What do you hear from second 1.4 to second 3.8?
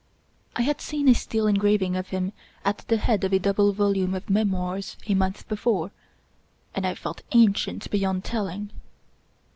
en graving of him at the head of a double